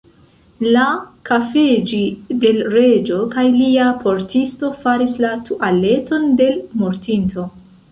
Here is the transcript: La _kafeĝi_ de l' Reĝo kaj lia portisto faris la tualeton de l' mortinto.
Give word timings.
La 0.75 0.85
_kafeĝi_ 1.29 1.99
de 2.45 2.53
l' 2.61 2.71
Reĝo 2.77 3.21
kaj 3.37 3.45
lia 3.59 3.91
portisto 4.07 4.73
faris 4.87 5.15
la 5.27 5.37
tualeton 5.51 6.29
de 6.43 6.51
l' 6.57 6.61
mortinto. 6.85 7.49